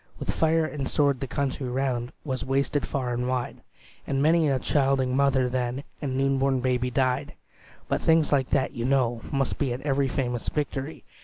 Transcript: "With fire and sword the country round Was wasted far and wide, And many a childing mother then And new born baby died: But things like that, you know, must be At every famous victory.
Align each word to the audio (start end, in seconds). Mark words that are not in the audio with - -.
"With 0.17 0.31
fire 0.31 0.65
and 0.65 0.89
sword 0.89 1.19
the 1.19 1.27
country 1.27 1.67
round 1.69 2.11
Was 2.25 2.43
wasted 2.43 2.87
far 2.87 3.13
and 3.13 3.27
wide, 3.27 3.61
And 4.07 4.19
many 4.19 4.49
a 4.49 4.57
childing 4.57 5.15
mother 5.15 5.47
then 5.47 5.83
And 6.01 6.17
new 6.17 6.39
born 6.39 6.59
baby 6.59 6.89
died: 6.89 7.35
But 7.87 8.01
things 8.01 8.31
like 8.31 8.49
that, 8.49 8.71
you 8.73 8.83
know, 8.83 9.21
must 9.31 9.59
be 9.59 9.73
At 9.73 9.81
every 9.81 10.07
famous 10.07 10.49
victory. 10.49 11.03